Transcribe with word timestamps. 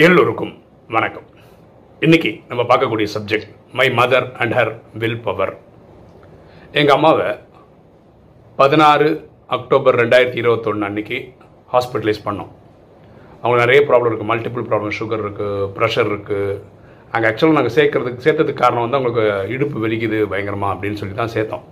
எல்லோருக்கும் 0.00 0.52
வணக்கம். 0.94 1.24
இன்னைக்கு 2.02 2.30
நம்ம 2.48 2.62
பார்க்கக்கூடிய 2.68 3.06
subject 3.14 3.48
my 3.78 3.86
mother 3.98 4.26
and 4.42 4.54
her 4.58 4.70
will 5.00 5.18
power 5.26 5.52
எங்கள் 6.80 6.94
அம்மாவை 6.94 7.26
பதினாறு 8.60 9.08
அக்டோபர் 9.56 9.98
ரெண்டாயிரத்தி 10.02 10.38
இருபத்தொன்று 10.42 10.86
அன்னைக்கு 10.88 11.18
ஹாஸ்பிட்டலைஸ் 11.72 12.22
பண்ணோம். 12.28 12.48
அவங்க 13.42 13.58
நிறைய 13.62 13.80
ப்ராப்ளம் 13.90 14.10
இருக்குது 14.12 14.30
மல்டிபிள் 14.30 14.66
ப்ராப்ளம் 14.70 14.96
சுகர் 15.00 15.24
இருக்குது 15.24 15.68
ப்ரெஷர் 15.76 16.10
இருக்குது 16.12 16.56
அங்கே 17.12 17.28
ஆக்சுவலாக 17.32 17.58
நாங்கள் 17.58 17.76
சேர்க்கறதுக்கு 17.76 18.26
சேர்த்ததுக்கு 18.28 18.62
காரணம் 18.62 18.84
வந்து 18.86 18.98
அவங்களுக்கு 19.00 19.52
இடுப்பு 19.56 19.84
வெலிக்குது 19.84 20.20
பயங்கரமா 20.32 20.70
அப்படின்னு 20.74 21.00
சொல்லி 21.02 21.16
தான் 21.20 21.34
சேர்த்தோம். 21.36 21.66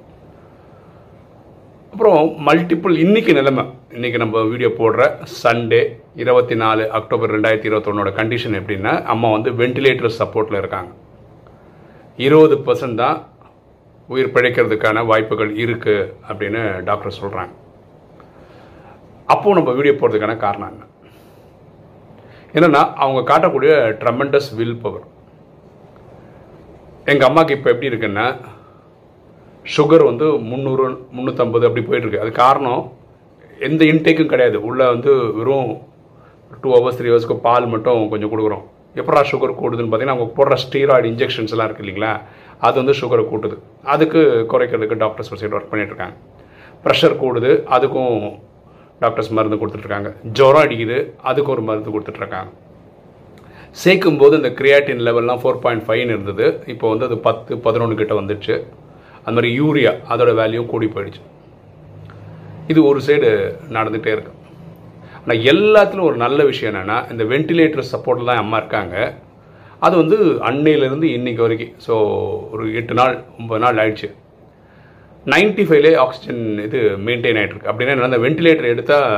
அப்புறம் 1.93 2.21
மல்டிபிள் 2.51 2.97
இன்னைக்கு 3.07 3.33
நிலைமை. 3.41 3.67
இன்னைக்கு 3.97 4.19
நம்ம 4.25 4.45
வீடியோ 4.53 4.73
போடுற 4.83 5.11
சண்டே 5.43 5.83
இருபத்தி 6.17 6.55
நாலு 6.63 6.83
அக்டோபர் 6.99 7.33
ரெண்டாயிரத்தி 7.35 7.69
இருபத்தொன்னோட 7.69 8.11
கண்டிஷன் 8.19 8.57
எப்படின்னா 8.61 8.93
அம்மா 9.13 9.29
வந்து 9.35 9.51
வென்டிலேட்டர் 9.61 10.17
சப்போர்ட்டில் 10.21 10.59
இருக்காங்க. 10.61 10.91
இருபது 12.19 12.57
பர்சன்ட் 12.67 13.01
தான் 13.03 13.19
உயிர் 14.09 14.33
பிழைக்கிறதுக்கான 14.35 15.05
வாய்ப்புகள் 15.11 15.51
இருக்குது 15.65 16.09
அப்படின்னு 16.29 16.63
டாக்டர் 16.89 17.19
சொல்கிறாங்க 17.19 17.53
அப்போது 19.33 19.57
நம்ம 19.59 19.73
வீடியோ 19.79 19.95
போடுறதுக்கான 19.99 20.37
காரணம் 20.47 20.71
என்ன? 20.73 20.87
என்னென்னா 22.55 22.83
அவங்க 23.03 23.21
காட்டக்கூடிய 23.33 23.73
ட்ரமெண்டஸ் 24.01 24.49
வில் 24.61 24.81
பவர் 24.85 25.07
எங்கள் 27.13 27.29
அம்மாவுக்கு 27.29 27.57
இப்போ 27.59 27.71
எப்படி 27.73 27.91
இருக்குன்னா 27.91 28.25
சுகர் 29.67 30.05
வந்து 30.09 30.27
முந்நூறு 30.49 30.87
முந்நூற்றம்பது 31.15 31.67
அப்படி 31.69 31.85
போயிட்டுருக்கு 31.87 32.25
அது 32.25 32.33
காரணம் 32.45 32.83
எந்த 33.59 33.83
இன்டேக்கும் 33.93 34.33
கிடையாது. 34.33 34.59
உள்ளே 34.69 34.85
வந்து 34.95 35.13
வெறும் 35.39 35.71
டூ 36.63 36.69
ஹவர்ஸ் 36.77 36.99
த்ரீ 36.99 37.09
ஹவர்ஸ்க்கு 37.11 37.37
பால் 37.47 37.67
மட்டும் 37.75 38.01
கொஞ்சம் 38.13 38.33
கொடுக்குறோம். 38.33 38.65
எப்படா 39.01 39.21
சுகர் 39.31 39.59
கூடுதுன்னு 39.61 39.91
பார்த்தீங்கன்னா 39.91 40.17
அவங்க 40.17 40.29
போடுற 40.39 40.57
ஸ்டீராய்டு 40.63 41.11
இன்ஜெக்ஷன்ஸ்லாம் 41.13 41.69
இருக்கு 41.69 41.85
இல்லைங்களா? 41.85 42.13
அது 42.67 42.77
வந்து 42.81 42.95
சுகரை 43.01 43.25
கூட்டுது. 43.33 43.57
அதுக்கு 43.93 44.21
குறைக்கிறதுக்கு 44.53 45.03
டாக்டர்ஸ் 45.03 45.31
ஒரு 45.33 45.41
சைடு 45.43 45.57
ஒர்க் 45.59 45.71
பண்ணிகிட்ருக்காங்க 45.73 46.17
ப்ரெஷர் 46.85 47.21
கூடுது 47.23 47.51
அதுக்கும் 47.77 48.17
டாக்டர்ஸ் 49.03 49.31
மருந்து 49.37 49.59
கொடுத்துட்ருக்காங்க 49.61 50.11
ஜுரம் 50.39 50.63
அடிக்குது 50.65 50.99
அதுக்கு 51.31 51.53
ஒரு 51.55 51.63
மருந்து 51.69 51.95
கொடுத்துட்ருக்காங்க 51.95 52.51
சேர்க்கும் 53.83 54.19
போது 54.21 54.35
இந்த 54.41 54.51
கிரியாட்டின் 54.59 55.03
லெவல்லாம் 55.07 55.41
ஃபோர் 55.43 55.61
பாயிண்ட் 55.65 55.85
ஃபைவ்னு 55.87 56.15
இருந்தது. 56.17 56.47
இப்போ 56.73 56.87
வந்து 56.93 57.07
அது 57.09 57.17
பத்து 57.29 57.59
பதினொன்று 57.67 58.01
கிட்ட 58.01 58.15
வந்துடுச்சு. 58.21 58.55
அது 59.25 59.35
மாதிரி 59.37 59.51
யூரியா 59.61 59.93
அதோட 60.13 60.31
வேல்யூ 60.41 60.63
கூடி 60.73 60.87
போயிடுச்சு. 60.95 61.23
இது 62.73 62.81
ஒரு 62.91 63.01
சைடு 63.09 63.31
நடந்துகிட்டே 63.77 64.13
இருக்குது 64.17 64.37
ஆனால் 65.23 65.43
எல்லாத்துலையும் 65.53 66.09
ஒரு 66.11 66.19
நல்ல 66.25 66.41
விஷயம் 66.51 66.71
என்னென்னா 66.73 66.99
இந்த 67.13 67.25
வென்டிலேட்டர் 67.33 67.91
சப்போர்ட்டில் 67.93 68.31
தான் 68.31 68.43
அம்மா 68.45 68.59
இருக்காங்க. 68.63 68.97
அது 69.87 69.95
வந்து 70.03 70.17
அன்னையிலேருந்து 70.49 71.09
இன்னைக்கு 71.17 71.43
வரைக்கும். 71.47 71.75
ஸோ 71.87 71.95
ஒரு 72.55 72.65
எட்டு 72.81 72.95
நாள் 73.01 73.15
ஒம்பது 73.41 73.63
நாள் 73.65 73.81
ஆயிடுச்சு. 73.83 74.09
நைன்டி 75.33 75.65
ஃபைவ்லே 75.69 75.93
ஆக்சிஜன் 76.05 76.43
இது 76.67 76.79
மெயின்டைன் 77.07 77.39
ஆகிட்டு 77.41 77.69
அப்படின்னா 77.71 77.95
என்ன, 77.95 78.09
அந்த 78.11 78.21
வென்டிலேட்டர் 78.25 78.73
எடுத்தால் 78.75 79.09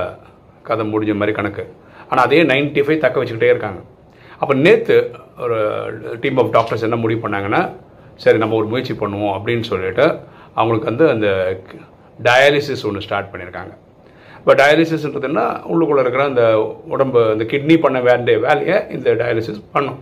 கதை 0.68 0.84
முடிஞ்ச 0.92 1.14
மாதிரி 1.20 1.34
கணக்கு. 1.38 1.64
ஆனால் 2.10 2.24
அதே 2.28 2.40
நைன்டி 2.52 2.82
ஃபைவ் 2.86 3.04
தக்க 3.04 3.16
வச்சுக்கிட்டே 3.20 3.52
இருக்காங்க. 3.52 3.80
அப்போ 4.40 4.54
நேற்று 4.64 4.96
ஒரு 5.44 5.58
டீம் 6.22 6.40
ஆஃப் 6.42 6.52
டாக்டர்ஸ் 6.56 6.86
என்ன 6.88 6.96
முடிவு 7.04 7.20
பண்ணாங்கன்னா 7.24 7.62
சரி 8.22 8.38
நம்ம 8.42 8.56
ஒரு 8.60 8.66
முயற்சி 8.72 8.94
பண்ணுவோம் 9.02 9.34
அப்படின்னு 9.36 9.64
சொல்லிட்டு 9.72 10.06
அவங்களுக்கு 10.58 10.90
வந்து 10.90 11.04
அந்த 11.14 11.28
டயாலிசிஸ் 12.26 12.84
ஒன்று 12.88 13.04
ஸ்டார்ட் 13.06 13.30
பண்ணியிருக்காங்க. 13.32 13.72
இப்போ 14.42 14.54
டயாலிசிஸ்ன்றதுன்னா 14.60 15.44
உள்ளுக்குள்ளே 15.72 16.02
இருக்கிற 16.04 16.22
அந்த 16.30 16.44
உடம்பு 16.94 17.20
அந்த 17.34 17.44
கிட்னி 17.50 17.74
பண்ண 17.82 17.98
வேண்டிய 18.06 18.36
வேலையை 18.46 18.76
இந்த 18.94 19.08
டயாலிசிஸ் 19.20 19.60
பண்ணும். 19.74 20.00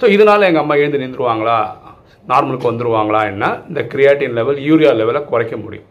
ஸோ 0.00 0.06
இதனால் 0.14 0.46
எங்கள் 0.48 0.62
அம்மா 0.62 0.76
எழுந்து 0.82 1.02
நின்றுருவாங்களா? 1.02 1.58
நார்மலுக்கு 2.30 2.70
வந்துடுவாங்களா 2.70 3.20
என்ன? 3.32 3.44
இந்த 3.70 3.82
கிரியாட்டின் 3.92 4.36
லெவல் 4.38 4.58
யூரியா 4.68 4.92
லெவலை 5.00 5.20
குறைக்க 5.32 5.54
முடியும். 5.64 5.90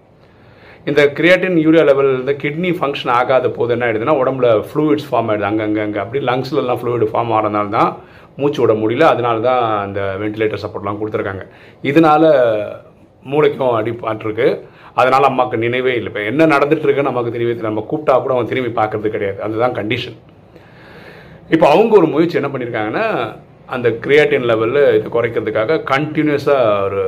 இந்த 0.89 1.01
கிரியாட்டின் 1.17 1.59
யூரியா 1.65 1.83
லெவல் 1.89 2.09
இந்த 2.21 2.33
கிட்னி 2.41 2.71
ஃபங்க்ஷன் 2.79 3.13
ஆகாத 3.19 3.49
போது 3.57 3.73
என்ன 3.75 3.85
ஆயிடுதுன்னா 3.87 4.17
உடம்புல 4.23 4.49
ஃப்ளூயிட்ஸ் 4.69 5.07
ஃபார்ம் 5.09 5.29
ஆகிடுது 5.31 5.49
அங்கங்கே 5.51 5.83
அங்கே 5.85 6.01
அப்படி 6.03 6.19
லங்ஸ்லலாம் 6.29 6.79
ஃப்ளூயிட் 6.81 7.11
ஃபார்ம் 7.13 7.33
ஆகிறதுனால 7.37 7.69
தான் 7.77 7.91
மூச்சு 8.41 8.61
விட 8.63 8.73
முடியல. 8.81 9.07
அதனால 9.13 9.39
தான் 9.49 9.63
அந்த 9.85 10.01
வென்டிலேட்டர் 10.23 10.63
சப்போர்ட்லாம் 10.65 10.99
கொடுத்துருக்காங்க. 11.01 11.45
இதனால 11.91 12.23
மூளைக்கும் 13.33 13.75
அடி 13.79 13.93
பாட்டிருக்கு 14.03 14.49
அதனால் 15.01 15.29
அம்மாவுக்கு 15.31 15.63
நினைவே 15.65 15.93
இல்லை. 15.99 16.11
இப்போ 16.11 16.23
என்ன 16.31 16.49
நடந்துட்டு 16.55 16.87
இருக்குன்னு 16.87 17.11
நமக்கு 17.11 17.35
தெரியவே 17.37 17.55
நம்ம 17.69 17.85
கூப்பிட்டா 17.91 18.19
கூட 18.25 18.33
அவன் 18.35 18.51
திரும்பி 18.51 18.73
பார்க்கறது 18.81 19.15
கிடையாது. 19.15 19.39
அதுதான் 19.47 19.77
கண்டிஷன் 19.79 20.19
இப்போ 21.55 21.65
அவங்க 21.73 21.93
ஒரு 22.01 22.07
முயற்சி 22.13 22.39
என்ன 22.41 22.49
பண்ணியிருக்காங்கன்னா 22.51 23.07
அந்த 23.75 23.87
கிரியேட்டின் 24.03 24.45
லெவலில் 24.49 24.81
இது 24.95 25.07
குறைக்கிறதுக்காக 25.13 25.77
கண்டினியூஸாக 25.91 26.81
ஒரு 26.87 26.99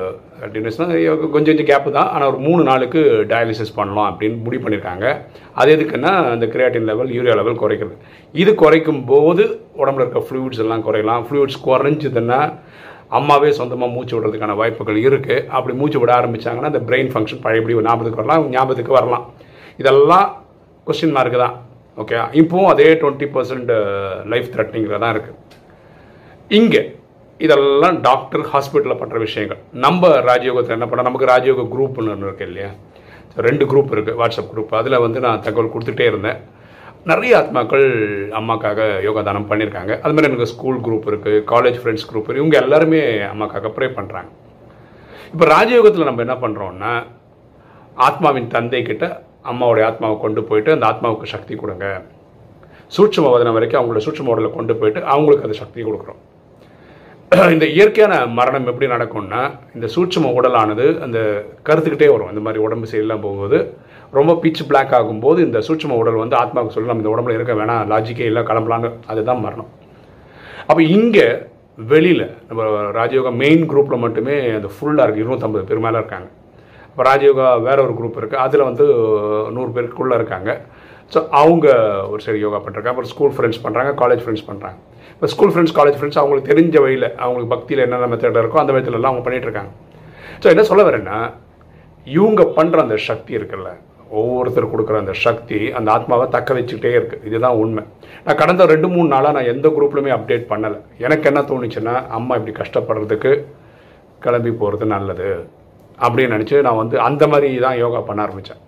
கண்டினியூஸ்னால் 0.44 0.94
கொஞ்சம் 1.34 1.52
கொஞ்சம் 1.52 1.68
கேப்பு 1.70 1.90
தான். 1.98 2.10
ஆனால் 2.14 2.30
ஒரு 2.32 2.40
மூணு 2.46 2.62
நாளுக்கு 2.70 3.02
டயாலிசிஸ் 3.32 3.76
பண்ணலாம் 3.80 4.10
அப்படின்னு 4.12 4.38
முடிவு 4.46 4.64
பண்ணியிருக்காங்க 4.64 5.06
அது 5.60 5.76
எதுக்குன்னா 5.76 6.14
அந்த 6.34 6.48
கிரியாட்டின் 6.54 6.90
லெவல் 6.92 7.14
யூரியா 7.18 7.36
லெவல் 7.40 7.62
குறைக்கிறது. 7.64 7.96
இது 8.44 8.54
குறைக்கும் 8.64 9.04
போது 9.12 9.46
உடம்புல 9.82 10.06
இருக்க 10.06 10.24
ஃப்ளூயிட்ஸ் 10.28 10.64
எல்லாம் 10.66 10.86
குறையலாம். 10.88 11.26
ஃப்ளூயிட்ஸ் 11.28 11.62
குறைஞ்சதுன்னா 11.70 12.40
அம்மாவே 13.18 13.50
சொந்தமாக 13.60 13.94
மூச்சு 13.96 14.14
விடுறதுக்கான 14.16 14.56
வாய்ப்புகள் 14.62 14.98
இருக்குது 15.10 15.46
அப்படி 15.58 15.74
மூச்சு 15.82 16.00
விட 16.02 16.12
ஆரம்பித்தாங்கன்னா 16.20 16.72
அந்த 16.72 16.82
பிரெயின் 16.90 17.12
ஃபங்க்ஷன் 17.14 17.44
பழையபடி 17.46 17.76
ஞாபகத்துக்கு 17.88 18.22
வரலாம். 18.22 18.50
ஞாபகத்துக்கு 18.56 18.98
வரலாம். 19.00 19.26
இதெல்லாம் 19.82 20.28
கொஸ்டின் 20.88 21.16
மார்க்கு 21.18 21.40
தான். 21.46 21.56
ஓகே 22.02 22.18
இப்போவும் 22.42 22.72
அதே 22.74 22.88
டுவெண்ட்டி 23.02 23.28
பர்சன்ட் 23.36 23.72
லைஃப் 24.34 24.50
த்ரெட்னிங்கில் 24.56 25.04
தான் 25.04 25.14
இருக்குது 25.16 25.38
இங்கே 26.60 26.82
இதெல்லாம் 27.46 27.98
டாக்டர் 28.08 28.44
ஹாஸ்பிட்டலில் 28.52 29.00
பண்ணுற 29.00 29.18
விஷயங்கள். 29.28 29.60
நம்ம 29.86 30.10
ராஜயோகத்தில் 30.30 30.78
என்ன 30.78 30.88
பண்ண 30.92 31.08
நமக்கு 31.10 31.32
ராஜயோக 31.32 31.66
குரூப்னு 31.74 32.14
ஒன்று 32.14 32.30
இருக்குது 32.30 32.50
இல்லையா? 32.52 32.70
ரெண்டு 33.48 33.64
குரூப் 33.72 33.92
இருக்குது 33.96 34.20
வாட்ஸ்அப் 34.22 34.52
குரூப் 34.54 34.72
அதில் 34.80 35.04
வந்து 35.06 35.20
நான் 35.26 35.44
தகவல் 35.48 35.74
கொடுத்துட்டே 35.74 36.06
இருந்தேன். 36.12 36.40
நிறைய 37.10 37.34
ஆத்மாக்கள் 37.40 37.86
அம்மாக்காக 38.40 38.80
யோகா 39.06 39.22
தானம் 39.28 39.48
பண்ணியிருக்காங்க. 39.50 39.94
அது 40.04 40.14
மாதிரி 40.14 40.30
எனக்கு 40.30 40.52
ஸ்கூல் 40.54 40.80
குரூப் 40.86 41.08
இருக்குது 41.12 41.44
காலேஜ் 41.52 41.78
ஃப்ரெண்ட்ஸ் 41.82 42.08
குரூப் 42.10 42.30
இவங்க 42.40 42.56
எல்லாருமே 42.64 43.00
அம்மாக்காக 43.34 43.72
ப்ரே 43.76 43.88
பண்ணுறாங்க 43.98 44.30
இப்போ 45.34 45.46
ராஜயோகத்தில் 45.56 46.10
நம்ம 46.10 46.24
என்ன 46.26 46.36
பண்ணுறோம்னா 46.44 46.92
ஆத்மாவின் 48.08 48.52
தந்தை 48.56 48.82
கிட்ட 48.90 49.06
அம்மாவுடைய 49.52 49.86
ஆத்மாவை 49.90 50.16
கொண்டு 50.26 50.42
போயிட்டு 50.50 50.74
அந்த 50.76 50.86
ஆத்மாவுக்கு 50.92 51.34
சக்தி 51.36 51.56
கொடுங்க. 51.56 51.86
சூட்சம 52.96 53.32
வதனம் 53.34 53.58
வரைக்கும் 53.58 53.80
அவங்களோட 53.80 54.02
சூட்சம 54.06 54.32
உடலை 54.34 54.50
கொண்டு 54.52 54.74
போயிட்டு 54.80 55.02
அவங்களுக்கு 55.14 55.48
அந்த 55.48 55.58
சக்தி 55.64 55.82
கொடுக்குறோம். 55.90 56.22
இந்த 57.56 57.66
இயற்கையான 57.76 58.14
மரணம் 58.40 58.70
எப்படி 58.72 58.88
நடக்கும்னா 58.92 59.42
இந்த 59.76 59.88
சூட்சும 59.96 60.30
உடலானது 60.40 60.86
அந்த 61.06 61.20
கருத்துக்கிட்டே 61.68 62.08
வரும். 62.14 62.32
இந்த 62.34 62.44
மாதிரி 62.46 62.64
உடம்பு 62.66 62.92
சரியில்லாம 62.92 63.24
போகும்போது 63.26 63.60
ரொம்ப 64.18 64.32
பிச்சு 64.44 64.64
பிளாக் 64.70 64.94
ஆகும்போது 64.98 65.40
இந்த 65.48 65.60
சூட்சும 65.68 65.98
உடல் 66.02 66.22
வந்து 66.24 66.36
ஆத்மாவுக்கு 66.42 66.76
சொல்லி 66.76 66.90
நம்ம 66.92 67.04
இந்த 67.04 67.14
உடம்புல 67.14 67.36
இருக்க 67.38 67.54
வேணாம் 67.62 67.84
லாஜிக்கே 67.92 68.28
இல்லை 68.32 68.42
கிளம்பலான்னு 68.50 68.90
அதுதான் 69.12 69.44
மரணம். 69.46 69.70
அப்போ 70.70 70.82
இங்கே 70.98 71.28
வெளியில் 71.92 72.26
நம்ம 72.50 72.62
ராஜயோகா 73.00 73.32
மெயின் 73.44 73.64
குரூப்பில் 73.72 74.04
மட்டுமே 74.06 74.36
அந்த 74.58 74.70
ஃபுல்லாக 74.76 75.06
இருக்குது 75.06 75.24
இருநூற்றம்பது 75.24 75.68
பேர் 75.70 75.86
மேலே 75.86 76.00
இருக்காங்க. 76.02 76.28
இப்போ 76.90 77.04
ராஜயோகா 77.10 77.48
வேற 77.68 77.78
ஒரு 77.86 77.94
குரூப் 77.98 78.20
இருக்குது 78.20 78.44
அதில் 78.46 78.68
வந்து 78.70 78.86
நூறு 79.56 79.70
பேருக்குள்ளே 79.76 80.16
இருக்காங்க. 80.20 80.52
ஸோ 81.14 81.20
அவங்க 81.42 81.68
ஒரு 82.14 82.22
சரி 82.28 82.40
யோகா 82.46 82.60
பண்ணுறாங்க 82.64 82.90
அப்புறம் 82.92 83.12
ஸ்கூல் 83.12 83.34
ஃப்ரெண்ட்ஸ் 83.36 83.62
பண்ணுறாங்க 83.66 83.92
காலேஜ் 84.02 84.24
ஃப்ரெண்ட்ஸ் 84.24 84.48
பண்ணுறாங்க 84.48 84.78
இப்போ 85.12 85.28
ஸ்கூல் 85.34 85.52
ஃப்ரெண்ட்ஸ் 85.54 85.76
காலேஜ் 85.78 85.98
ஃப்ரெண்ட்ஸ் 86.00 86.20
அவங்களுக்கு 86.22 86.52
தெரிஞ்ச 86.54 86.78
வழியில் 86.86 87.08
அவங்களுக்கு 87.24 87.52
பக்தியில் 87.54 87.84
என்னென்ன 87.86 88.10
மெத்தட் 88.14 88.42
இருக்கோ 88.42 88.60
அந்த 88.64 88.74
மெத்தடெல்லாம் 88.76 89.14
அவங்க 89.14 89.26
பண்ணிட்டு 89.28 89.48
இருக்காங்க. 89.50 89.72
ஸோ 90.42 90.48
என்ன 90.54 90.66
சொல்ல 90.72 90.84
வரேன்னா 90.90 91.20
இவங்க 92.08 92.42
பண்ணுற 92.58 92.80
அந்த 92.86 92.98
சக்தி 93.10 93.34
இருக்குல்ல 93.38 93.70
ஒவ்வொருத்தர் 94.20 94.72
கொடுக்குற 94.72 94.98
அந்த 95.04 95.14
சக்தி 95.26 95.60
அந்த 95.78 95.90
ஆத்மாவை 95.96 96.26
தக்க 96.36 96.54
வச்சுக்கிட்டே 96.58 96.92
இருக்குது 96.98 97.26
இதுதான் 97.30 97.60
உண்மை. 97.64 97.84
நான் 98.26 98.40
கடந்த 98.42 98.66
ரெண்டு 98.74 98.88
மூணு 98.96 99.08
நாளாக 99.14 99.36
நான் 99.38 99.52
எந்த 99.54 99.68
குரூப்லையுமே 99.76 100.14
அப்டேட் 100.18 100.50
பண்ணலை. 100.52 100.80
எனக்கு 101.06 101.30
என்ன 101.32 101.44
தோணுச்சுன்னா 101.52 101.96
அம்மா 102.18 102.36
இப்படி 102.40 102.56
கஷ்டப்படுறதுக்கு 102.62 103.34
கிளம்பி 104.26 104.54
போகிறது 104.62 104.88
நல்லது 104.96 105.30
அப்படின்னு 106.06 106.36
நினச்சி 106.36 106.66
நான் 106.68 106.82
வந்து 106.84 106.98
அந்த 107.10 107.24
மாதிரி 107.34 107.50
தான் 107.68 107.80
யோகா 107.84 108.02
பண்ண 108.10 108.26
ஆரம்பித்தேன் 108.26 108.64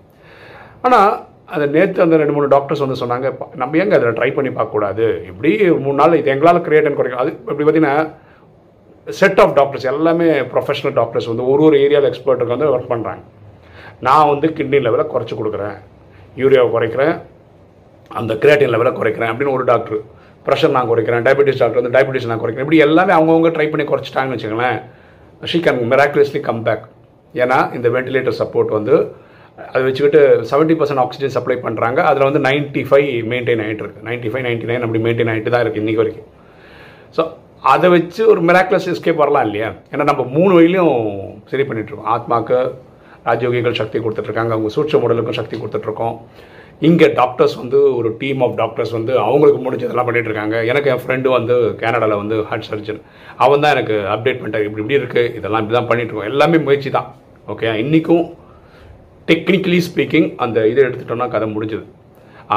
ஆனால் 0.88 1.10
அந்த 1.56 1.66
நேற்று 1.76 2.04
அந்த 2.06 2.16
ரெண்டு 2.22 2.34
மூணு 2.36 2.48
டாக்டர்ஸ் 2.56 2.84
வந்து 2.86 3.02
சொன்னாங்க 3.02 3.28
நம்ம 3.62 3.78
எங்கே 3.84 3.96
அதில் 3.98 4.18
ட்ரை 4.18 4.32
பண்ணி 4.38 4.52
பார்க்கக்கூடாது? 4.58 5.06
இப்படி 5.30 5.52
மூணு 5.86 5.98
நாள் 6.02 6.20
இது 6.20 6.34
எங்களால் 6.34 6.66
கிரியேட் 6.68 6.98
குறைக்கும் 7.00 7.24
அது 7.24 7.32
இப்படி 7.52 7.66
பார்த்தீங்கன்னா 7.66 7.96
செட் 9.08 9.40
ஆஃப் 9.44 9.56
டாக்டர்ஸ் 9.60 9.88
எல்லாமே 9.92 10.28
ப்ரொஃபஷனல் 10.54 10.96
டாக்டர்ஸ் 11.00 11.30
வந்து 11.32 11.46
ஒரு 11.52 11.64
ஒரு 11.68 11.78
ஏரியாவில் 11.86 12.10
எக்ஸ்பர்ட்டுக்கு 12.10 12.56
வந்து 12.56 12.72
ஒர்க் 12.74 12.92
பண்ணுறாங்க 12.92 13.24
நான் 14.08 14.30
வந்து 14.34 14.48
கிட்னி 14.58 14.80
லெவலை 14.88 15.06
குறைச்சி 15.14 15.36
கொடுக்குறேன். 15.40 15.78
யூரியாவை 16.42 16.70
குறைக்கிறேன். 16.76 17.16
அந்த 18.20 18.34
கிரியேட்டின் 18.44 18.74
லெவலை 18.76 18.92
குறைக்கிறேன் 19.00 19.32
அப்படின்னு 19.32 19.56
ஒரு 19.58 19.66
டாக்டர் 19.72 20.00
ப்ரெஷர் 20.46 20.76
நான் 20.76 20.90
குறைக்கிறேன் 20.92 21.26
டயபெட்டிஸ் 21.28 21.62
டாக்டர் 21.62 21.82
வந்து 21.82 21.96
டயபெட்டிஸ் 21.96 22.30
நான் 22.32 22.42
குறைக்கிறேன். 22.44 22.66
இப்படி 22.68 22.82
எல்லாமே 22.88 23.14
அவங்கவுங்க 23.18 23.50
ட்ரை 23.56 23.68
பண்ணி 23.72 23.86
குறைச்சிட்டாங்கன்னு 23.90 24.38
வச்சுக்கோங்களேன் 24.38 24.80
she 25.52 25.60
can 25.66 25.82
miraculously 25.94 26.40
come 26.48 26.64
back 26.68 26.86
ஏன்னா 27.44 27.58
இந்த 27.78 27.88
வெண்டிலேட்டர் 27.96 28.40
சப்போர்ட் 28.42 28.72
வந்து 28.78 28.96
அதை 29.74 29.82
வச்சுக்கிட்டு 29.86 30.22
செவன்ட்டி 30.50 30.76
பர்சன்ட் 30.80 31.02
ஆக்சிஜன் 31.04 31.34
சப்ளை 31.36 31.56
பண்ணுறாங்க 31.66 32.00
அதில் 32.10 32.28
வந்து 32.28 32.42
நைன்ட்டி 32.48 32.82
ஃபைவ் 32.90 33.10
மெயின்டைன் 33.32 33.62
ஆகிட்டு 33.64 33.84
இருக்கு. 33.84 34.04
நைன்ட்டி 34.08 34.30
ஃபைவ் 34.32 34.46
நைன்ட்டி 34.48 34.70
நைன் 34.70 34.84
அப்படி 34.86 35.02
மெயின்டைன் 35.06 35.32
ஆகிட்டு 35.32 35.54
தான் 35.56 35.64
இருக்குது 35.64 35.84
இன்றைக்கி 35.84 36.02
வரைக்கும். 36.04 36.28
ஸோ 37.16 37.24
அதை 37.74 37.88
வச்சு 37.96 38.22
ஒரு 38.34 38.42
மிராக்லஸ் 38.50 38.88
எஸ்கேப் 38.92 39.24
வரலாம் 39.24 39.48
இல்லையா? 39.48 39.70
ஏன்னா 39.94 40.04
நம்ம 40.10 40.26
மூணு 40.36 40.52
வழியிலையும் 40.58 40.96
சரி 41.52 41.64
பண்ணிகிட்ருக்கோம் 41.70 42.12
ஆத்மாக்கு 42.16 42.60
ராஜயோகிகள் 43.28 43.78
சக்தி 43.82 43.98
கொடுத்துட்ருக்காங்க 44.06 44.54
அவங்க 44.56 44.72
சூட்ச 44.76 45.02
உடலுக்கும் 45.06 45.38
சக்தி 45.40 45.56
கொடுத்துட்ருக்கோம். 45.62 46.16
இங்கே 46.88 47.08
டாக்டர்ஸ் 47.20 47.56
வந்து 47.62 47.80
ஒரு 48.00 48.10
டீம் 48.20 48.42
ஆஃப் 48.46 48.58
டாக்டர்ஸ் 48.60 48.94
வந்து 48.98 49.14
அவங்களுக்கு 49.28 49.60
முடிஞ்சதெல்லாம் 49.64 50.08
பண்ணிகிட்ருக்காங்க 50.08 50.56
இருக்காங்க 50.56 50.72
எனக்கு 50.72 50.92
என் 50.92 51.02
ஃப்ரெண்டு 51.04 51.30
வந்து 51.38 51.56
கனடாவில் 51.82 52.20
வந்து 52.22 52.36
ஹார்ட் 52.50 52.68
சர்ஜன் 52.70 53.00
அவன் 53.46 53.64
தான் 53.64 53.74
எனக்கு 53.76 53.96
அப்டேட் 54.14 54.40
பண்ணிட்டார். 54.42 54.66
இப்படி 54.68 54.84
இப்படி 54.84 55.00
இருக்குது 55.00 55.32
இதெல்லாம் 55.38 55.62
இப்படி 55.64 55.76
தான் 55.78 55.90
பண்ணிகிட்ருக்கோம் 55.90 56.30
எல்லாமே 56.32 56.60
முயற்சி 56.68 56.92
தான். 56.98 57.08
ஓகே 57.54 57.72
இன்றைக்கும் 57.84 58.26
டெக்னிக்கலி 59.32 59.80
ஸ்பீக்கிங் 59.88 60.30
அந்த 60.44 60.68
இதை 60.72 60.84
எடுத்துட்டோம்னா 60.88 61.28
கதை 61.34 61.48
முடிஞ்சது. 61.56 61.86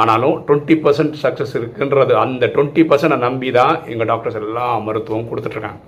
ஆனாலும் 0.01 0.35
டுவெண்ட்டி 0.45 0.75
பர்சன்ட் 0.85 1.17
சக்ஸஸ் 1.23 1.55
இருக்குன்றது 1.59 2.13
அந்த 2.23 2.45
டுவெண்ட்டி 2.53 2.83
பர்சன்டை 2.91 3.17
நம்பி 3.25 3.49
தான் 3.59 3.75
எங்கள் 3.93 4.09
டாக்டர்ஸ் 4.11 4.39
எல்லாம் 4.41 4.85
மருத்துவம் 4.87 5.27
கொடுத்துட்ருக்காங்க. 5.31 5.79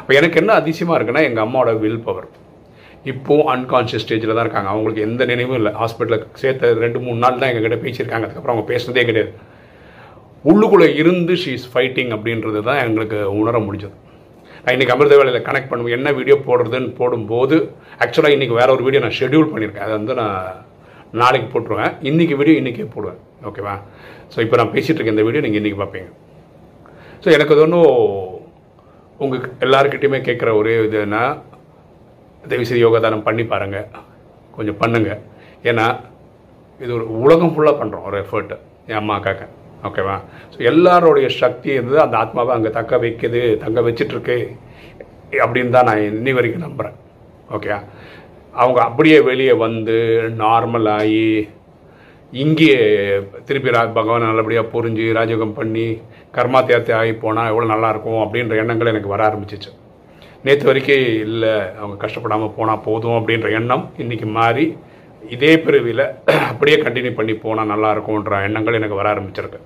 அப்போ 0.00 0.12
எனக்கு 0.20 0.38
என்ன 0.42 0.52
அதிசயமாக 0.60 0.98
இருக்குன்னா 0.98 1.24
எங்கள் 1.28 1.44
அம்மாவோட 1.46 1.72
வில் 1.84 2.04
பவர் 2.08 2.28
இப்போவும் 3.12 3.48
அன்கான்ஷியஸ் 3.54 4.04
ஸ்டேஜில் 4.04 4.34
தான் 4.36 4.44
இருக்காங்க. 4.46 4.70
அவங்களுக்கு 4.72 5.04
எந்த 5.08 5.22
நினைவும் 5.30 5.58
இல்லை. 5.60 5.72
ஹாஸ்பிட்டலில் 5.80 6.26
சேர்த்த 6.42 6.72
ரெண்டு 6.84 6.98
மூணு 7.04 7.18
நாள் 7.24 7.40
தான் 7.40 7.50
எங்ககிட்ட 7.50 7.78
பேசியிருக்காங்க. 7.84 8.26
அதுக்கப்புறம் 8.26 8.54
அவங்க 8.54 8.66
பேசுனதே 8.72 9.04
கிடையாது. 9.10 9.32
உள்ளுக்குள்ளே 10.50 10.88
இருந்து 11.00 11.34
ஷீ 11.42 11.52
இஸ் 11.58 11.68
ஃபைட்டிங் 11.72 12.12
அப்படின்றது 12.16 12.60
தான் 12.68 12.80
எங்களுக்கு 12.86 13.18
உணர 13.40 13.58
முடிஞ்சது. 13.66 13.96
நான் 14.62 14.74
இன்றைக்கி 14.76 14.94
அமிர்த 14.94 15.16
வேலையில் 15.20 15.46
கனெக்ட் 15.48 15.70
பண்ணுவோம் 15.70 15.96
என்ன 15.96 16.08
வீடியோ 16.18 16.36
போடுறதுன்னு 16.48 16.90
போடும்போது 17.00 17.56
ஆக்சுவலாக 18.04 18.36
இன்றைக்கி 18.36 18.54
வேற 18.60 18.68
ஒரு 18.76 18.84
வீடியோ 18.86 19.02
நான் 19.04 19.18
ஷெட்யூல் 19.20 19.50
பண்ணியிருக்கேன். 19.52 19.86
அதை 19.86 19.94
வந்து 19.98 20.14
நான் 20.20 20.40
நாளைக்கு 21.20 21.48
போட்டுருவேன். 21.52 21.92
இன்றைக்கி 22.10 22.34
வீடியோ 22.40 22.56
இன்றைக்கே 22.60 22.88
போடுவேன். 22.94 23.20
ஓகேவா 23.50 23.74
ஸோ 24.32 24.40
இப்போ 24.44 24.56
நான் 24.60 24.72
பேசிகிட்டு 24.74 25.12
இந்த 25.14 25.24
வீடியோ 25.28 25.42
நீங்கள் 25.46 25.60
இன்றைக்கி 25.62 25.80
பார்ப்பீங்க. 25.82 26.08
ஸோ 27.22 27.28
எனக்கு 27.36 27.54
அது 27.54 27.62
ஒன்றும் 27.66 27.92
உங்கள் 29.24 29.44
எல்லாருக்கிட்டையுமே 29.66 30.20
கேட்குற 30.28 30.50
ஒரே 30.60 30.74
இதுன்னா 30.88 31.22
தயவுசெய்து 32.48 32.84
யோகாதானம் 32.84 33.26
பண்ணி 33.28 33.44
பாருங்கள் 33.44 33.88
கொஞ்சம் 34.54 34.80
பண்ணுங்கள் 34.80 35.20
ஏன்னா 35.62 35.86
இது 36.80 36.90
ஒரு 36.94 37.06
உலகம் 37.20 37.52
ஃபுல்லாக 37.54 37.80
பண்ணுறோம் 37.80 38.06
ஒரு 38.08 38.18
எஃபர்ட்டு 38.24 38.56
என் 38.86 39.00
அம்மா 39.00 39.14
அக்காக்க. 39.18 39.44
ஓகேவா 39.88 40.14
ஸோ 40.52 40.58
எல்லாரோடைய 40.70 41.26
சக்தி 41.40 41.68
இருந்தது 41.74 42.00
அந்த 42.04 42.16
ஆத்மாவை 42.18 42.52
அங்கே 42.54 42.70
தக்க 42.70 42.98
வைக்குது 42.98 43.40
தங்க 43.64 43.80
வச்சிட்ருக்கு 43.80 44.36
அப்படின்னு 45.42 45.70
தான் 45.70 45.88
நான் 45.88 46.06
இன்னி 46.10 46.32
வரைக்கும் 46.32 46.66
நம்புகிறேன் 46.66 46.96
ஓகே 47.56 47.70
அவங்க 48.54 48.80
அப்படியே 48.82 49.18
வெளியே 49.20 49.54
வந்து 49.66 49.96
நார்மல் 50.36 50.88
ஆகி 50.94 51.26
இங்கேயே 52.32 52.80
திருப்பி 53.46 53.70
ரா 53.70 53.82
பகவான் 53.90 54.28
நல்லபடியாக 54.28 54.72
புரிஞ்சு 54.72 55.04
ராஜயோகம் 55.18 55.54
பண்ணி 55.58 55.86
கர்மா 56.34 56.60
தேர்த்தி 56.62 56.92
ஆகி 56.92 57.12
போனால் 57.22 57.50
எவ்வளோ 57.52 57.68
நல்லாயிருக்கும் 57.74 58.22
அப்படின்ற 58.24 58.56
எண்ணங்கள் 58.62 58.90
எனக்கு 58.92 59.14
வர 59.14 59.22
ஆரம்பிச்சிச்சு. 59.28 59.70
நேற்று 60.46 60.66
வரைக்கும் 60.68 61.06
இல்லை. 61.26 61.54
அவங்க 61.78 61.96
கஷ்டப்படாமல் 62.04 62.54
போனால் 62.56 62.84
போதும் 62.86 63.16
அப்படின்ற 63.18 63.48
எண்ணம் 63.58 63.84
இன்றைக்கி 64.02 64.26
மாறி 64.38 64.66
இதே 65.34 65.52
பிரிவில் 65.64 66.04
அப்படியே 66.50 66.76
கண்டினியூ 66.84 67.12
பண்ணி 67.16 67.34
போனால் 67.44 67.70
நல்லா 67.72 67.88
இருக்கும்ன்ற 67.94 68.36
எண்ணங்கள் 68.48 68.78
எனக்கு 68.80 68.98
வர 69.00 69.08
ஆரம்பிச்சிருக்கு. 69.14 69.60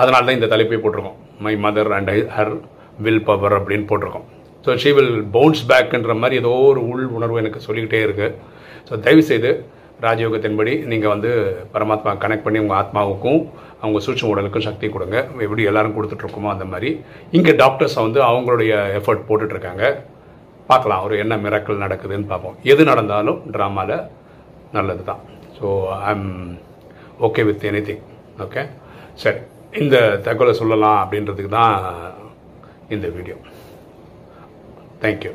அதனால 0.00 0.24
தான் 0.26 0.38
இந்த 0.38 0.50
தலைப்பை 0.52 0.78
போட்டிருக்கோம். 0.82 1.18
My 1.44 1.54
mother 1.64 1.90
and 1.98 2.12
her 2.36 2.52
will 3.06 3.24
power 3.30 3.56
அப்படின்னு 3.58 3.88
போட்டிருக்கோம். 3.90 4.26
ஸோ 4.64 4.76
ஷீ 4.82 4.90
வில் 4.98 5.16
பவுன்ஸ் 5.36 5.64
பேக்குன்ற 5.70 6.14
மாதிரி 6.22 6.38
ஏதோ 6.42 6.52
ஒரு 6.70 6.80
உள் 6.90 7.04
உணர்வு 7.18 7.40
எனக்கு 7.42 7.66
சொல்லிக்கிட்டே 7.66 8.00
இருக்குது 8.06 8.34
ஸோ 8.88 8.94
தயவுசெய்து 9.06 9.50
ராஜயோகத்தின்படி 10.06 10.72
நீங்கள் 10.90 11.12
வந்து 11.14 11.30
பரமாத்மா 11.74 12.10
கனெக்ட் 12.24 12.44
பண்ணி 12.46 12.58
உங்கள் 12.64 12.78
ஆத்மாவுக்கும் 12.80 13.40
அவங்க 13.80 13.98
சூட்சம் 14.04 14.30
உடலுக்கும் 14.32 14.66
சக்தி 14.68 14.86
கொடுங்க. 14.94 15.16
எப்படி 15.46 15.62
எல்லாரும் 15.70 15.96
கொடுத்துட்ருக்கோமோ 15.96 16.50
அந்த 16.54 16.66
மாதிரி. 16.72 16.90
இங்கே 17.38 17.54
டாக்டர்ஸை 17.62 18.02
வந்து 18.06 18.20
அவங்களுடைய 18.30 18.72
எஃபர்ட் 18.98 19.26
போட்டுட்ருக்காங்க. 19.28 19.84
பார்க்கலாம் 20.70 21.04
ஒரு 21.06 21.16
என்ன 21.24 21.34
மிராக்கள் 21.44 21.82
நடக்குதுன்னு 21.84 22.30
பார்ப்போம். 22.32 22.56
எது 22.72 22.82
நடந்தாலும் 22.90 23.40
ட்ராமாவில் 23.56 24.06
நல்லது 24.76 25.04
தான் 25.10 25.22
so 25.58 25.66
I 26.08 26.12
am 26.16 26.28
okay 27.28 27.44
with 27.50 27.68
anything 27.88 28.04
okay 28.46 28.64
சரி. 29.24 29.40
இந்த 29.82 29.96
தகவலை 30.28 30.54
சொல்லலாம் 30.62 31.00
அப்படின்றதுக்கு 31.02 31.52
தான் 31.58 31.76
இந்த 32.96 33.06
வீடியோ 33.18 33.38
தேங்க்யூ 35.02 35.34